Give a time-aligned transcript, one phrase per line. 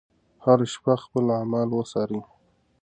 [0.43, 2.19] هره شپه خپل اعمال وڅارئ.